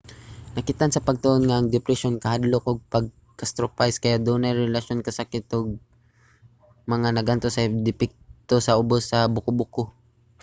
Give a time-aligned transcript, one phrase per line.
[0.55, 5.45] nakit-an sa pagtuon nga ang depresyon kahadlok ug ang pag-catastrophize kay adunay relasyon sa kasakit
[5.57, 5.67] ug
[6.93, 9.83] mga nag-antos og depekto sa ubos sa buko-buko